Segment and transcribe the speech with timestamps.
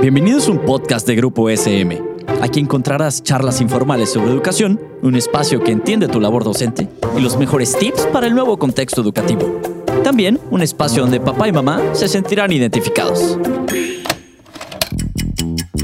[0.00, 2.02] Bienvenidos a un podcast de Grupo SM.
[2.40, 7.36] Aquí encontrarás charlas informales sobre educación, un espacio que entiende tu labor docente y los
[7.36, 9.60] mejores tips para el nuevo contexto educativo.
[10.02, 13.38] También un espacio donde papá y mamá se sentirán identificados.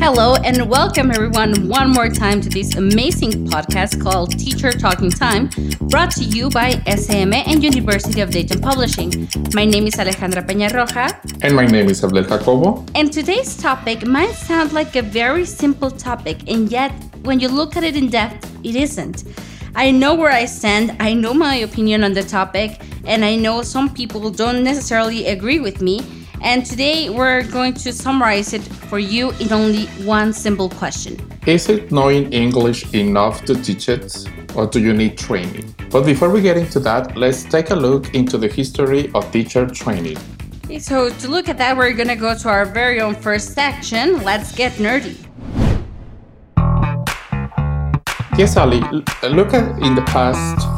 [0.01, 5.51] Hello and welcome everyone one more time to this amazing podcast called Teacher Talking Time,
[5.91, 9.29] brought to you by SM and University of Dayton Publishing.
[9.55, 11.19] My name is Alejandra Peña Roja.
[11.43, 12.87] And my name is Abdel Jacobo.
[12.95, 16.93] And today's topic might sound like a very simple topic, and yet
[17.25, 19.25] when you look at it in depth, it isn't.
[19.75, 23.63] I know where I stand, I know my opinion on the topic, and I know
[23.63, 26.01] some people don't necessarily agree with me.
[26.43, 31.69] And today we're going to summarize it for you in only one simple question Is
[31.69, 34.15] it knowing English enough to teach it,
[34.55, 35.75] or do you need training?
[35.91, 39.67] But before we get into that, let's take a look into the history of teacher
[39.67, 40.19] training.
[40.67, 44.23] Okay, so, to look at that, we're gonna go to our very own first section.
[44.23, 45.17] Let's get nerdy.
[48.39, 48.81] Yes, Ali,
[49.23, 50.78] look at in the past,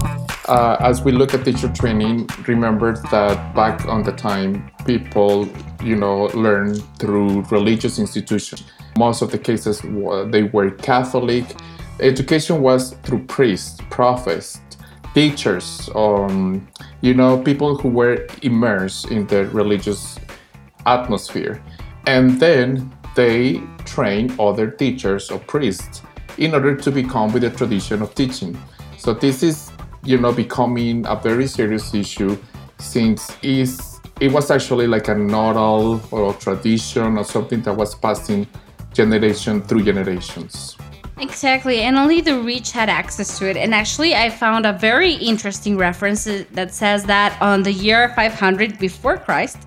[0.51, 5.49] uh, as we look at teacher training, remember that back on the time, people,
[5.83, 8.65] you know, learn through religious institutions.
[8.99, 9.81] Most of the cases,
[10.31, 11.45] they were Catholic.
[12.01, 14.61] Education was through priests, prophets,
[15.15, 16.67] teachers, um,
[17.01, 20.19] you know, people who were immersed in the religious
[20.87, 21.63] atmosphere.
[22.09, 26.03] And then they train other teachers or priests
[26.39, 28.59] in order to become with the tradition of teaching.
[28.97, 29.70] So this is,
[30.05, 32.37] you know, becoming a very serious issue
[32.79, 38.47] since it was actually like a oral or a tradition or something that was passing
[38.93, 40.77] generation through generations.
[41.19, 43.57] Exactly, and only the rich had access to it.
[43.57, 48.79] And actually, I found a very interesting reference that says that on the year 500
[48.79, 49.59] before Christ,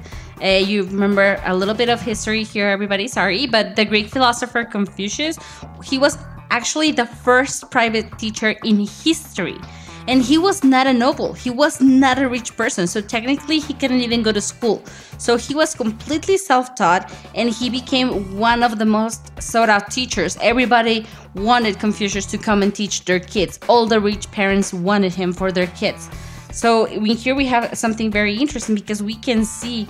[0.44, 4.64] uh, you remember a little bit of history here, everybody, sorry, but the Greek philosopher
[4.64, 5.38] Confucius,
[5.84, 6.18] he was
[6.50, 9.58] actually the first private teacher in history.
[10.08, 13.74] And he was not a noble, he was not a rich person, so technically he
[13.74, 14.84] couldn't even go to school.
[15.18, 19.92] So he was completely self taught and he became one of the most sought out
[19.92, 20.38] teachers.
[20.42, 21.06] Everybody
[21.36, 25.52] wanted Confucius to come and teach their kids, all the rich parents wanted him for
[25.52, 26.10] their kids.
[26.52, 29.88] So here we have something very interesting because we can see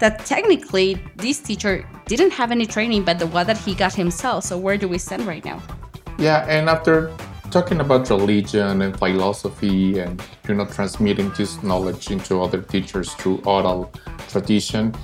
[0.00, 4.44] that technically this teacher didn't have any training but the one that he got himself.
[4.44, 5.62] So where do we stand right now?
[6.18, 7.12] Yeah, and after
[7.50, 13.42] talking about religion and philosophy and you know transmitting this knowledge into other teachers through
[13.44, 13.92] oral
[14.28, 14.94] tradition,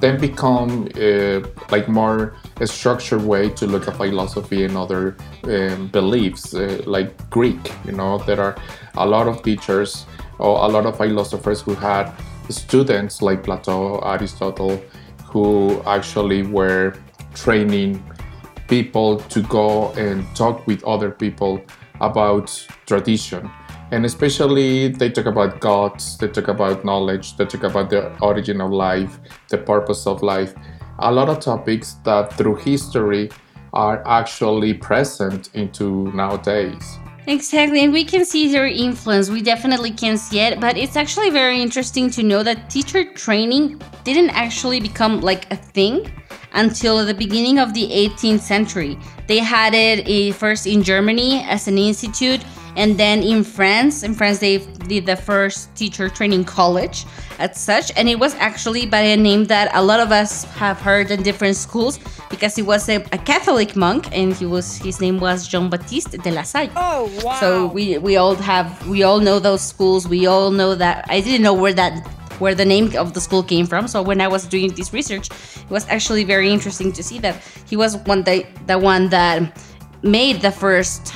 [0.00, 1.40] then become uh,
[1.70, 7.10] like more a structured way to look at philosophy and other um, beliefs, uh, like
[7.30, 7.72] Greek.
[7.84, 8.56] You know, there are
[8.94, 10.06] a lot of teachers
[10.38, 12.10] or a lot of philosophers who had
[12.48, 14.82] students like Plato, Aristotle,
[15.24, 16.94] who actually were
[17.34, 18.02] training
[18.68, 21.60] people to go and talk with other people
[22.00, 23.50] about tradition.
[23.92, 28.60] And especially, they talk about gods, they talk about knowledge, they talk about the origin
[28.60, 29.18] of life,
[29.48, 30.54] the purpose of life.
[31.00, 33.30] A lot of topics that through history
[33.72, 36.98] are actually present into nowadays.
[37.30, 39.30] Exactly, and we can see their influence.
[39.30, 43.80] We definitely can see it, but it's actually very interesting to know that teacher training
[44.02, 46.10] didn't actually become like a thing
[46.54, 48.98] until the beginning of the 18th century.
[49.28, 52.44] They had it eh, first in Germany as an institute,
[52.76, 54.02] and then in France.
[54.02, 54.58] In France, they
[54.88, 57.04] did the first teacher training college
[57.38, 60.80] as such, and it was actually by a name that a lot of us have
[60.80, 61.98] heard in different schools
[62.28, 66.22] because he was a, a Catholic monk, and he was his name was Jean Baptiste
[66.22, 66.70] de la Salle.
[66.76, 67.40] Oh wow!
[67.40, 70.06] So we we all have we all know those schools.
[70.08, 71.06] We all know that.
[71.08, 72.06] I didn't know where that
[72.40, 73.86] where the name of the school came from.
[73.86, 77.36] So when I was doing this research, it was actually very interesting to see that
[77.68, 79.60] he was one the, the one that
[80.02, 81.12] made the first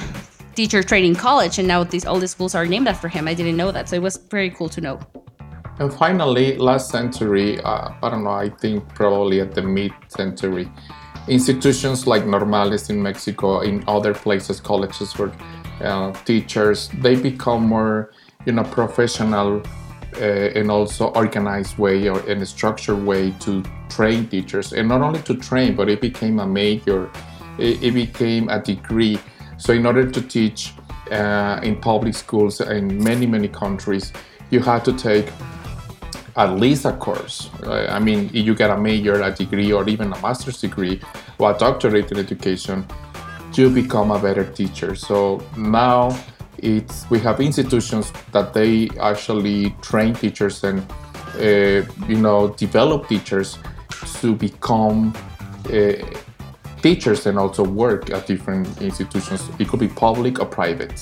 [0.54, 3.28] teacher training college, and now these all these schools are named after him.
[3.28, 5.00] I didn't know that, so it was very cool to know.
[5.81, 10.70] And finally, last century, uh, I don't know, I think probably at the mid century,
[11.26, 15.32] institutions like Normales in Mexico, in other places, colleges for
[15.81, 18.12] uh, teachers, they become more,
[18.46, 19.62] you know, professional
[20.20, 25.00] uh, and also organized way or in a structured way to train teachers and not
[25.00, 27.11] only to train but it became a major
[27.58, 29.19] it, it became a degree
[29.64, 30.75] so in order to teach
[31.11, 34.12] uh, in public schools in many many countries
[34.50, 35.26] you had to take
[36.37, 37.49] at least a course.
[37.62, 41.00] Uh, i mean you get a major a degree or even a master's degree
[41.38, 42.84] or a doctorate in education
[43.55, 44.94] to become a better teacher.
[44.96, 46.19] So now
[46.58, 50.81] it's we have institutions that they actually train teachers and
[51.38, 53.58] uh, you know develop teachers
[54.20, 55.14] to become
[55.66, 55.93] uh,
[56.84, 59.40] teachers and also work at different institutions.
[59.58, 60.96] It could be public or private.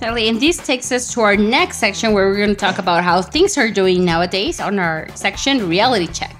[0.00, 0.26] Totally.
[0.30, 3.20] And this takes us to our next section where we're going to talk about how
[3.20, 6.36] things are doing nowadays on our section Reality Check.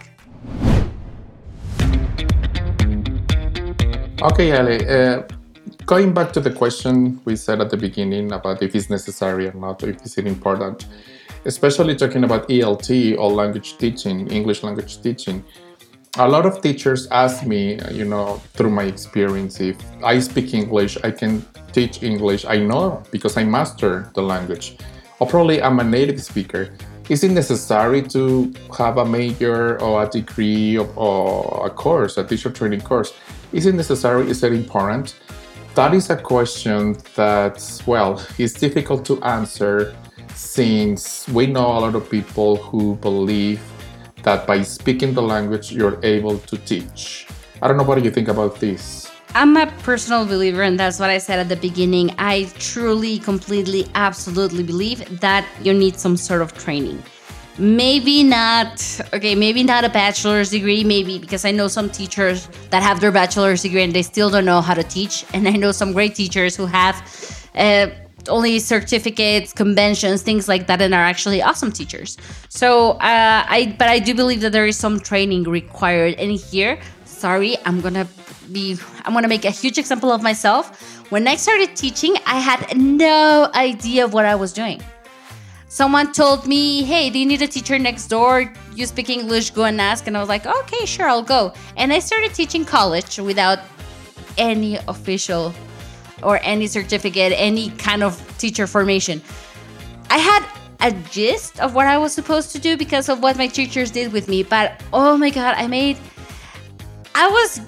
[4.23, 4.79] Okay, Ali.
[4.89, 5.23] Uh,
[5.85, 9.57] going back to the question we said at the beginning about if it's necessary or
[9.65, 10.87] not, or if it's important,
[11.45, 15.45] especially talking about ELT or language teaching, English language teaching.
[16.21, 20.99] A lot of teachers ask me, you know, through my experience, if I speak English,
[21.05, 22.45] I can teach English.
[22.45, 24.79] I know because I master the language.
[25.21, 26.75] Or probably I'm a native speaker.
[27.09, 32.25] Is it necessary to have a major or a degree or, or a course, a
[32.25, 33.15] teacher training course?
[33.53, 34.29] Is it necessary?
[34.29, 35.15] Is it important?
[35.77, 39.95] That is a question that, well, is difficult to answer
[40.35, 43.61] since we know a lot of people who believe
[44.29, 47.27] that by speaking the language you're able to teach.
[47.63, 48.83] I don't know what you think about this?
[49.35, 52.07] I'm a personal believer, and that's what I said at the beginning.
[52.19, 52.35] I
[52.71, 57.03] truly, completely, absolutely believe that you need some sort of training
[57.61, 58.75] maybe not
[59.13, 62.39] okay maybe not a bachelor's degree maybe because i know some teachers
[62.71, 65.55] that have their bachelor's degree and they still don't know how to teach and i
[65.63, 66.95] know some great teachers who have
[67.57, 67.89] uh,
[68.29, 72.17] only certificates conventions things like that and are actually awesome teachers
[72.49, 76.79] so uh, i but i do believe that there is some training required and here
[77.05, 78.07] sorry i'm gonna
[78.53, 80.81] be i'm gonna make a huge example of myself
[81.11, 84.81] when i started teaching i had no idea of what i was doing
[85.69, 88.53] someone told me, hey, do you need a teacher next door?
[88.75, 90.07] You speak English, go and ask.
[90.07, 91.53] And I was like, okay, sure, I'll go.
[91.77, 93.61] And I started teaching college without
[94.37, 95.55] any official
[96.23, 99.23] or any certificate, any kind of teacher formation.
[100.11, 100.45] I had
[100.81, 104.13] a gist of what I was supposed to do because of what my teachers did
[104.13, 104.43] with me.
[104.43, 105.99] But oh my God, I made,
[107.15, 107.61] I was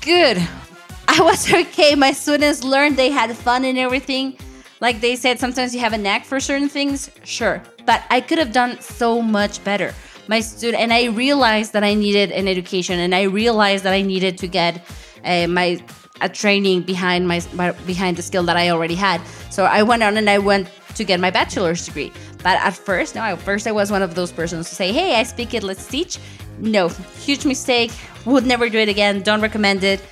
[0.00, 0.38] good.
[1.08, 1.94] I was okay.
[1.94, 4.36] My students learned, they had fun and everything
[4.80, 7.62] like they said, sometimes you have a knack for certain things, sure.
[7.84, 9.94] But I could have done so much better.
[10.28, 14.02] My student, and I realized that I needed an education, and I realized that I
[14.02, 14.84] needed to get
[15.24, 15.82] uh, my
[16.20, 17.40] a training behind my,
[17.86, 19.20] behind the skill that I already had.
[19.50, 22.12] So I went on and I went to get my bachelor's degree.
[22.42, 25.16] But at first, no, at first I was one of those persons to say, "Hey,
[25.16, 26.18] I speak it, let's teach."
[26.58, 27.92] No, huge mistake.
[28.24, 29.22] Would never do it again.
[29.22, 30.02] Don't recommend it.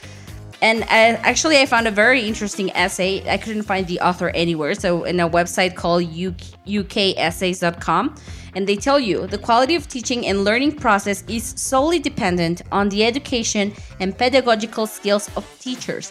[0.62, 3.28] And I, actually, I found a very interesting essay.
[3.28, 4.74] I couldn't find the author anywhere.
[4.74, 8.14] So, in a website called ukessays.com,
[8.56, 12.88] and they tell you the quality of teaching and learning process is solely dependent on
[12.88, 16.10] the education and pedagogical skills of teachers.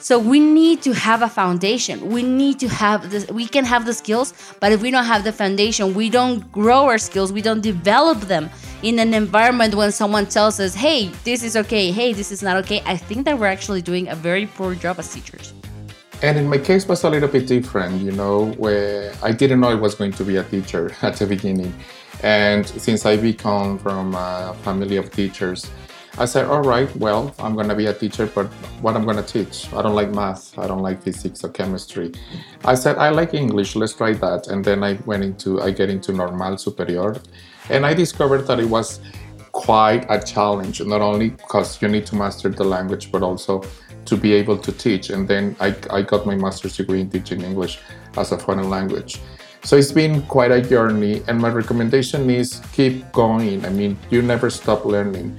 [0.00, 2.08] So we need to have a foundation.
[2.08, 3.28] We need to have this.
[3.28, 6.86] We can have the skills, but if we don't have the foundation, we don't grow
[6.86, 7.32] our skills.
[7.32, 8.50] We don't develop them
[8.82, 11.92] in an environment when someone tells us, "Hey, this is okay.
[11.92, 14.98] Hey, this is not okay." I think that we're actually doing a very poor job
[14.98, 15.52] as teachers.
[16.22, 19.70] And in my case was a little bit different, you know, where I didn't know
[19.70, 21.74] I was going to be a teacher at the beginning.
[22.22, 25.68] And since I become from a family of teachers,
[26.18, 28.46] I said, all right, well, I'm going to be a teacher, but
[28.82, 29.72] what I'm going to teach?
[29.72, 30.56] I don't like math.
[30.58, 32.12] I don't like physics or chemistry.
[32.64, 33.74] I said, I like English.
[33.74, 34.46] Let's try that.
[34.46, 37.16] And then I went into, I get into Normal Superior.
[37.70, 39.00] And I discovered that it was
[39.52, 43.62] quite a challenge, not only because you need to master the language, but also
[44.04, 45.10] to be able to teach.
[45.10, 47.78] And then I, I got my master's degree in teaching English
[48.16, 49.20] as a foreign language.
[49.64, 53.64] So it's been quite a journey, and my recommendation is keep going.
[53.64, 55.38] I mean, you never stop learning.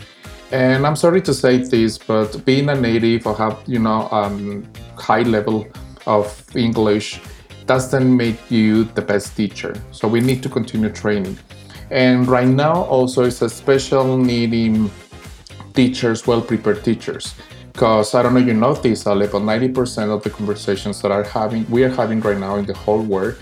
[0.52, 4.66] And I'm sorry to say this, but being a native or have you know um,
[4.98, 5.68] high level
[6.06, 7.20] of English
[7.66, 9.74] doesn't make you the best teacher.
[9.92, 11.38] So we need to continue training.
[11.92, 14.90] And right now also it's a special needing
[15.74, 17.36] teachers, well-prepared teachers.
[17.74, 21.24] Because I don't know you know this, Ale, but 90% of the conversations that are
[21.24, 23.36] having we are having right now in the whole world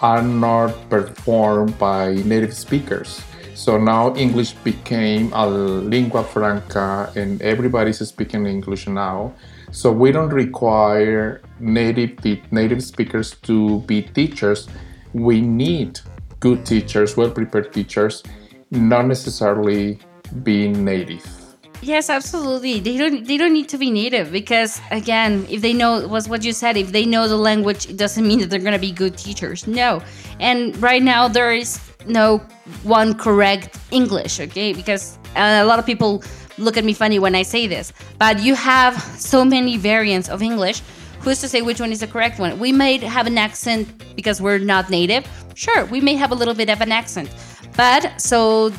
[0.00, 3.20] are not performed by native speakers.
[3.54, 9.32] So now English became a lingua franca and everybody's speaking English now.
[9.72, 14.68] So we don't require native native speakers to be teachers.
[15.12, 15.98] We need
[16.38, 18.22] good teachers, well-prepared teachers,
[18.70, 19.98] not necessarily
[20.44, 21.45] being native.
[21.82, 22.80] Yes, absolutely.
[22.80, 26.44] They don't they don't need to be native because again, if they know was what
[26.44, 29.16] you said, if they know the language, it doesn't mean that they're gonna be good
[29.16, 29.66] teachers.
[29.66, 30.02] No.
[30.40, 32.38] And right now there is no
[32.82, 34.72] one correct English, okay?
[34.72, 36.22] Because uh, a lot of people
[36.58, 40.42] look at me funny when I say this, but you have so many variants of
[40.42, 40.82] English.
[41.20, 42.58] Who's to say which one is the correct one?
[42.58, 45.26] We may have an accent because we're not native.
[45.54, 47.28] Sure, we may have a little bit of an accent,
[47.76, 48.72] but so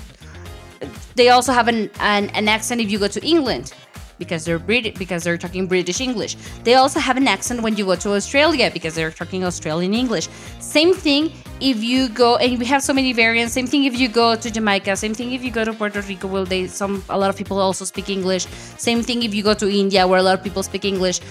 [1.17, 3.73] they also have an, an, an accent if you go to England.
[4.19, 6.35] because they're Brit- because they're talking British English.
[6.63, 10.27] They also have an accent when you go to Australia because they're talking Australian English.
[10.59, 11.31] Same thing
[11.61, 13.53] if you go and we have so many variants.
[13.53, 14.95] Same thing if you go to Jamaica.
[14.95, 17.59] Same thing if you go to Puerto Rico, where they some a lot of people
[17.59, 18.47] also speak English.
[18.87, 21.21] Same thing if you go to India, where a lot of people speak English.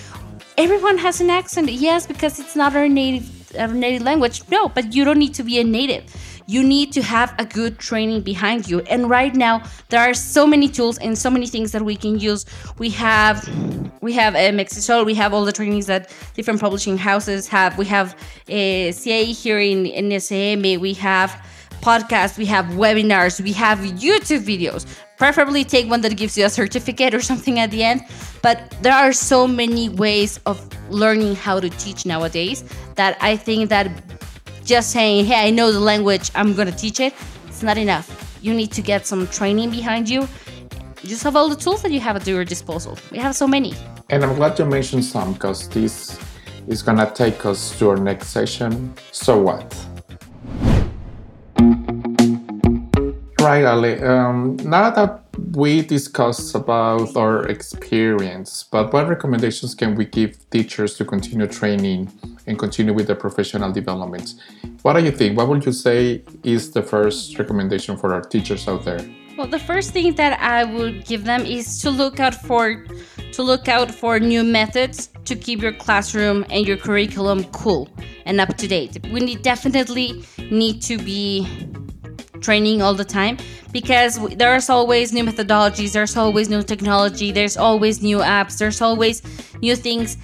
[0.56, 3.26] Everyone has an accent, yes, because it's not our native
[3.58, 4.42] our native language.
[4.48, 6.04] No, but you don't need to be a native
[6.46, 8.80] you need to have a good training behind you.
[8.80, 12.18] And right now, there are so many tools and so many things that we can
[12.18, 12.46] use.
[12.78, 13.48] We have
[14.00, 17.76] we have uh, MEXTESOL, we have all the trainings that different publishing houses have.
[17.76, 18.14] We have
[18.48, 21.44] uh, CA here in, in we have
[21.80, 24.86] podcasts, we have webinars, we have YouTube videos.
[25.16, 28.02] Preferably take one that gives you a certificate or something at the end.
[28.42, 30.60] But there are so many ways of
[30.90, 32.64] learning how to teach nowadays
[32.96, 33.90] that I think that
[34.66, 37.14] just saying, hey, I know the language, I'm to teach it,
[37.46, 38.38] it's not enough.
[38.42, 40.28] You need to get some training behind you.
[41.04, 42.98] Just have all the tools that you have at your disposal.
[43.12, 43.74] We have so many.
[44.10, 46.18] And I'm glad you mentioned some because this
[46.66, 48.92] is to take us to our next session.
[49.12, 49.72] So what?
[53.40, 54.02] Right, Ali.
[54.02, 60.96] Um, now that we discussed about our experience, but what recommendations can we give teachers
[60.96, 62.10] to continue training
[62.46, 64.34] and continue with their professional development?
[64.82, 65.36] What do you think?
[65.36, 69.00] What would you say is the first recommendation for our teachers out there?
[69.36, 72.86] Well, the first thing that I would give them is to look out for
[73.32, 77.88] to look out for new methods to keep your classroom and your curriculum cool
[78.24, 78.98] and up to date.
[79.12, 81.46] We need, definitely need to be
[82.40, 83.36] training all the time
[83.72, 89.22] because there's always new methodologies, there's always new technology, there's always new apps, there's always
[89.60, 90.16] new things.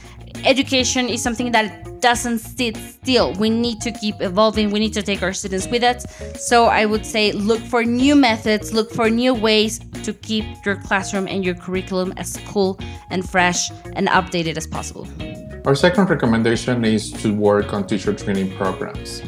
[0.45, 3.33] Education is something that doesn't sit still.
[3.35, 4.71] We need to keep evolving.
[4.71, 6.05] We need to take our students with us.
[6.39, 10.77] So I would say look for new methods, look for new ways to keep your
[10.77, 12.79] classroom and your curriculum as cool
[13.11, 15.07] and fresh and updated as possible.
[15.65, 19.23] Our second recommendation is to work on teacher training programs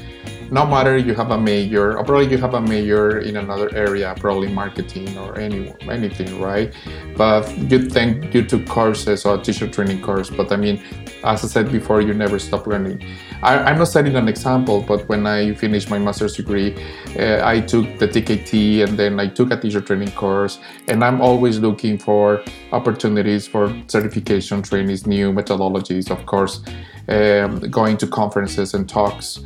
[0.50, 4.14] no matter you have a major or probably you have a major in another area
[4.18, 6.74] probably marketing or any anything right?
[7.16, 10.82] But you think you took courses or teacher training course but i mean
[11.24, 13.02] as i said before you never stop learning.
[13.42, 16.74] I, am not setting an example but when i finished my master's degree
[17.18, 20.58] uh, i took the tkt and then i took a teacher training course
[20.88, 26.62] and i'm always looking for opportunities for certification trainings new methodologies of course
[27.08, 29.40] um, going to conferences and talks.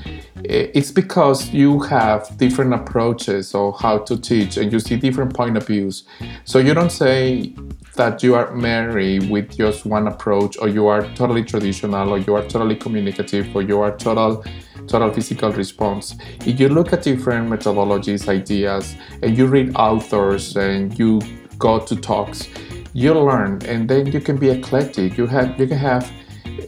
[0.44, 5.56] It's because you have different approaches of how to teach and you see different point
[5.56, 6.04] of views.
[6.44, 7.54] So you don't say
[7.96, 12.34] that you are married with just one approach or you are totally traditional or you
[12.34, 14.44] are totally communicative or you are total
[14.86, 16.14] total physical response.
[16.46, 21.20] If you look at different methodologies, ideas, and you read authors and you
[21.58, 22.48] go to talks,
[22.94, 25.18] you learn and then you can be eclectic.
[25.18, 26.10] You have you can have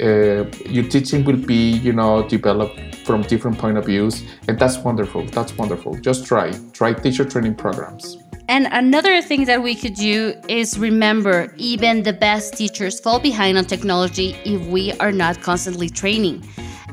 [0.00, 4.78] uh, your teaching will be you know developed from different point of views and that's
[4.78, 5.94] wonderful that's wonderful.
[5.94, 8.18] Just try try teacher training programs.
[8.48, 13.56] And another thing that we could do is remember even the best teachers fall behind
[13.56, 16.42] on technology if we are not constantly training.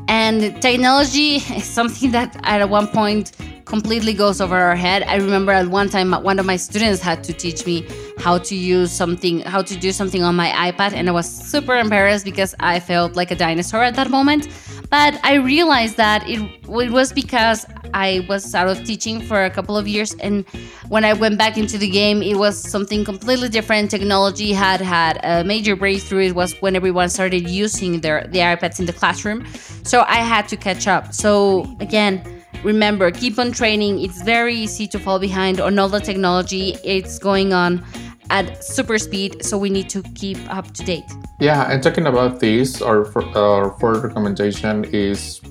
[0.08, 3.32] And technology is something that at one point
[3.66, 5.04] completely goes over our head.
[5.04, 8.56] I remember at one time one of my students had to teach me how to
[8.56, 12.56] use something, how to do something on my iPad, and I was super embarrassed because
[12.60, 14.48] I felt like a dinosaur at that moment.
[14.90, 19.50] But I realized that it, it was because I was out of teaching for a
[19.50, 20.46] couple of years, and
[20.90, 23.92] when I went back into the game, it was something completely different.
[23.92, 26.28] Technology had had a major breakthrough.
[26.28, 29.46] It was when everyone started using their the iPads in the classroom,
[29.84, 31.14] so I had to catch up.
[31.14, 32.24] So again
[32.64, 37.20] remember keep on training it's very easy to fall behind on all the technology it's
[37.20, 37.84] going on
[38.30, 41.06] at super speed so we need to keep up to date
[41.40, 43.06] yeah and talking about this our,
[43.38, 45.42] our fourth recommendation is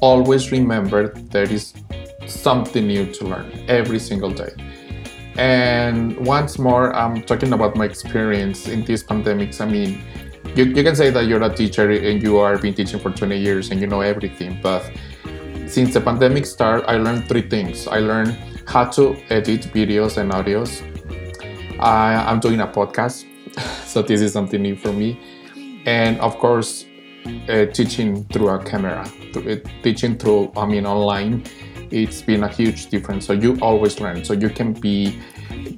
[0.00, 1.74] always remember there is
[2.26, 4.52] something new to learn every single day
[5.36, 10.02] and once more i'm talking about my experience in these pandemics i mean
[10.56, 13.36] you, you can say that you're a teacher and you are been teaching for 20
[13.38, 14.90] years and you know everything but
[15.68, 17.86] since the pandemic started, I learned three things.
[17.86, 20.80] I learned how to edit videos and audios.
[21.80, 23.24] I, I'm doing a podcast,
[23.86, 25.18] so this is something new for me.
[25.86, 26.84] And of course,
[27.48, 31.44] uh, teaching through a camera, uh, teaching through, I mean, online,
[31.90, 33.26] it's been a huge difference.
[33.26, 34.24] So you always learn.
[34.24, 35.18] So you can be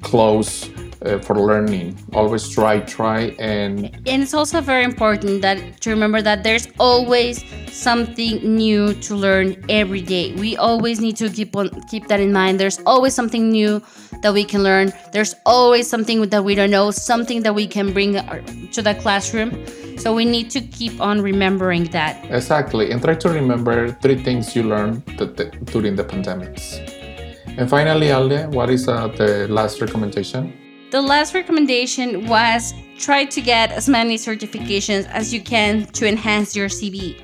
[0.02, 0.69] close
[1.04, 1.97] uh, for learning.
[2.12, 7.45] Always try, try, and and it's also very important that to remember that there's always
[7.73, 10.35] something new to learn every day.
[10.35, 12.61] We always need to keep on keep that in mind.
[12.61, 13.83] There's always something new
[14.23, 14.92] that we can learn.
[15.12, 18.42] There's always something that we don't know, something that we can bring uh,
[18.73, 19.66] to the classroom.
[19.99, 22.25] So we need to keep on remembering that.
[22.30, 25.04] Exactly, and try to remember three things you learned
[25.66, 26.80] during the pandemics.
[27.59, 30.70] And finally, Alde, what is uh, the last recommendation?
[30.90, 36.56] The last recommendation was try to get as many certifications as you can to enhance
[36.56, 37.16] your CV.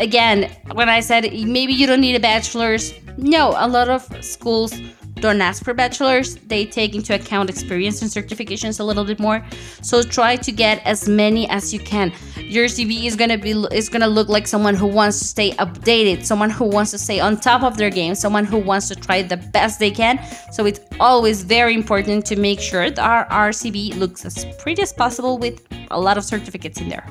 [0.00, 4.74] Again, when I said maybe you don't need a bachelor's, no, a lot of schools
[5.22, 6.34] don't ask for bachelor's.
[6.52, 9.42] They take into account experience and certifications a little bit more.
[9.80, 12.12] So try to get as many as you can.
[12.36, 16.24] Your CV is gonna be is gonna look like someone who wants to stay updated,
[16.24, 19.22] someone who wants to stay on top of their game, someone who wants to try
[19.22, 20.20] the best they can.
[20.50, 24.82] So it's always very important to make sure that our, our CV looks as pretty
[24.82, 27.06] as possible with a lot of certificates in there.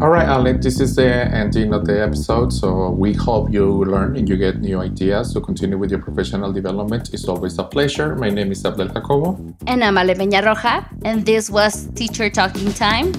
[0.00, 2.52] All right, Alec, this is the ending of the episode.
[2.52, 6.52] So we hope you learn and you get new ideas to continue with your professional
[6.52, 7.12] development.
[7.12, 8.14] It's always a pleasure.
[8.14, 9.36] My name is Abdel Jacobo.
[9.66, 10.86] And I'm Ale Peña Roja.
[11.04, 13.12] And this was Teacher Talking Time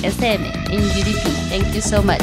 [0.00, 0.40] SM
[0.72, 1.20] in UDP.
[1.50, 2.22] Thank you so much.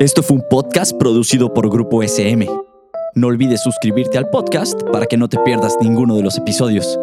[0.00, 2.48] Esto fue un podcast producido por Grupo SM.
[3.14, 6.98] No olvides suscribirte al podcast para que no te pierdas ninguno de los episodios.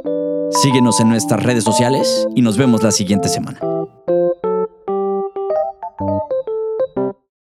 [0.51, 3.59] Síguenos en nuestras redes sociales y nos vemos la siguiente semana.